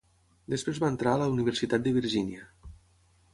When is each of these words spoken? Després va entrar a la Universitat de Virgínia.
Després 0.53 0.79
va 0.83 0.89
entrar 0.93 1.13
a 1.17 1.19
la 1.23 1.27
Universitat 1.33 1.85
de 1.89 1.93
Virgínia. 1.99 2.49